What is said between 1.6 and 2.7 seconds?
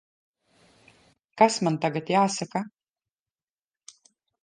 man tagad jāsaka?